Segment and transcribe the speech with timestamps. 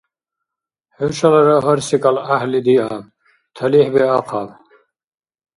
[0.95, 3.05] ХӀушалара гьар секӀал гӀяхӀил диаб.
[3.55, 4.49] ТалихӀ биахъаб!